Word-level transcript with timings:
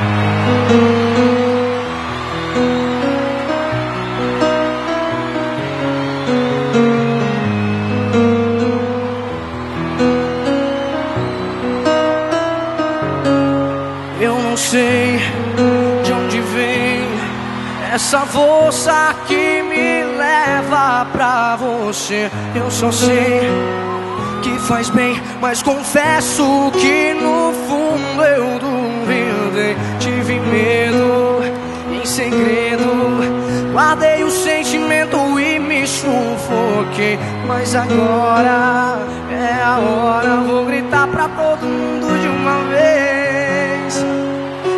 Eu 0.00 0.04
não 14.38 14.56
sei 14.56 15.18
de 16.04 16.12
onde 16.12 16.40
vem 16.40 17.06
essa 17.92 18.20
força 18.20 19.14
que 19.26 19.62
me 19.62 20.04
leva 20.16 21.06
pra 21.12 21.56
você. 21.56 22.30
Eu 22.54 22.70
só 22.70 22.90
sei 22.90 23.42
que 24.42 24.58
faz 24.60 24.88
bem, 24.88 25.20
mas 25.40 25.62
confesso 25.62 26.72
que 26.80 27.12
no 27.12 27.52
fundo 27.68 28.24
eu 28.24 28.58
Tive 29.98 30.40
medo 30.40 31.42
em 31.92 32.04
segredo, 32.04 32.84
guardei 33.72 34.24
o 34.24 34.30
sentimento 34.30 35.16
e 35.38 35.58
me 35.58 35.86
sufoquei. 35.86 37.18
Mas 37.46 37.74
agora 37.74 38.98
é 39.30 39.62
a 39.62 39.78
hora, 39.78 40.36
vou 40.46 40.64
gritar 40.64 41.06
pra 41.08 41.28
todo 41.28 41.66
mundo 41.66 42.18
de 42.20 42.28
uma 42.28 42.58
vez. 42.70 44.04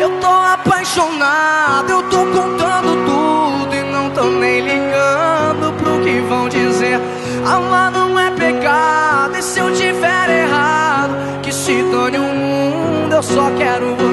Eu 0.00 0.10
tô 0.20 0.28
apaixonado, 0.28 1.90
eu 1.90 2.02
tô 2.04 2.18
contando 2.26 3.04
tudo 3.06 3.74
e 3.74 3.82
não 3.92 4.10
tô 4.10 4.24
nem 4.24 4.60
ligando 4.60 5.72
pro 5.78 6.00
que 6.02 6.20
vão 6.28 6.48
dizer. 6.48 7.00
Amar 7.44 7.90
não 7.90 8.18
é 8.18 8.30
pecado, 8.30 9.36
e 9.38 9.42
se 9.42 9.58
eu 9.58 9.72
tiver 9.72 10.42
errado, 10.42 11.14
que 11.42 11.52
se 11.52 11.82
dane 11.90 12.18
o 12.18 12.22
mundo, 12.22 13.14
eu 13.14 13.22
só 13.22 13.50
quero 13.56 13.94
você. 13.96 14.07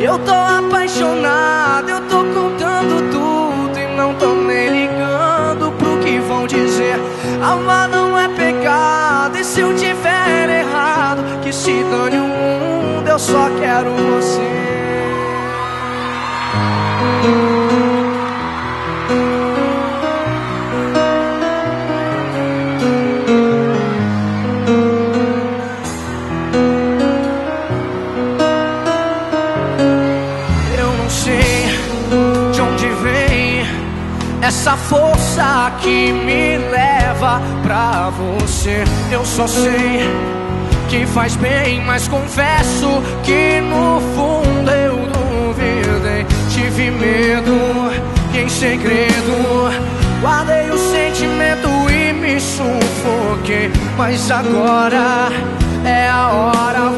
Eu 0.00 0.16
tô 0.20 0.32
apaixonado, 0.32 1.88
eu 1.90 2.00
tô 2.02 2.18
contando 2.18 3.10
tudo 3.10 3.78
e 3.78 3.96
não 3.96 4.14
tô 4.14 4.32
nem 4.32 4.86
ligando 4.86 5.72
pro 5.76 5.98
que 5.98 6.20
vão 6.20 6.46
dizer. 6.46 7.00
Amar 7.42 7.88
não 7.88 8.16
é 8.16 8.28
pecado, 8.28 9.36
e 9.38 9.44
se 9.44 9.60
eu 9.60 9.74
tiver 9.74 10.48
errado, 10.60 11.40
que 11.42 11.52
se 11.52 11.82
dane 11.84 12.18
o 12.18 12.28
mundo, 12.28 13.08
eu 13.08 13.18
só 13.18 13.50
quero 13.60 13.90
você. 13.90 14.67
Essa 34.48 34.78
força 34.78 35.70
que 35.78 36.10
me 36.10 36.56
leva 36.56 37.38
pra 37.62 38.08
você. 38.08 38.82
Eu 39.12 39.22
só 39.22 39.46
sei 39.46 40.00
que 40.88 41.04
faz 41.04 41.36
bem, 41.36 41.84
mas 41.84 42.08
confesso 42.08 43.02
que 43.22 43.60
no 43.60 44.00
fundo 44.14 44.70
eu 44.70 44.96
duvidei. 45.12 46.24
Tive 46.48 46.90
medo 46.90 47.92
e 48.32 48.38
em 48.38 48.48
segredo 48.48 49.70
guardei 50.22 50.70
o 50.70 50.78
sentimento 50.78 51.68
e 51.90 52.12
me 52.14 52.40
sufoquei. 52.40 53.70
Mas 53.98 54.30
agora 54.30 55.28
é 55.84 56.08
a 56.08 56.28
hora, 56.28 56.88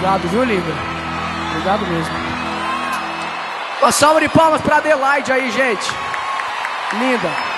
Obrigado, 0.00 0.28
viu, 0.28 0.44
Liga? 0.44 0.72
Obrigado 1.50 1.86
mesmo. 1.86 2.14
Uma 3.82 3.92
salva 3.92 4.18
de 4.18 4.30
palmas 4.30 4.62
pra 4.62 4.78
Adelaide 4.78 5.30
aí, 5.30 5.50
gente. 5.50 5.90
Linda. 6.94 7.49